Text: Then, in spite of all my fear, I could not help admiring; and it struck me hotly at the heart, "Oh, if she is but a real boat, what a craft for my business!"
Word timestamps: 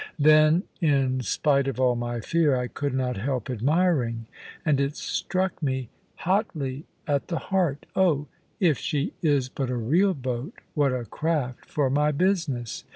Then, 0.17 0.63
in 0.79 1.21
spite 1.21 1.67
of 1.67 1.79
all 1.79 1.95
my 1.95 2.21
fear, 2.21 2.55
I 2.55 2.67
could 2.67 2.95
not 2.95 3.17
help 3.17 3.51
admiring; 3.51 4.25
and 4.65 4.79
it 4.79 4.95
struck 4.95 5.61
me 5.61 5.89
hotly 6.15 6.85
at 7.05 7.27
the 7.27 7.37
heart, 7.37 7.85
"Oh, 7.95 8.25
if 8.59 8.79
she 8.79 9.13
is 9.21 9.47
but 9.47 9.69
a 9.69 9.77
real 9.77 10.15
boat, 10.15 10.55
what 10.73 10.91
a 10.91 11.05
craft 11.05 11.67
for 11.67 11.91
my 11.91 12.11
business!" 12.11 12.83